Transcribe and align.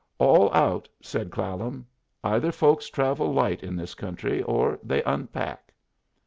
"All 0.17 0.51
out!" 0.51 0.89
said 0.99 1.29
Clallam. 1.29 1.85
"Either 2.23 2.51
folks 2.51 2.89
travel 2.89 3.31
light 3.31 3.61
in 3.61 3.75
this 3.75 3.93
country 3.93 4.41
or 4.41 4.79
they 4.81 5.03
unpack." 5.03 5.75